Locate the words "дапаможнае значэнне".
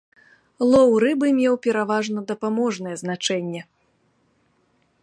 2.33-3.61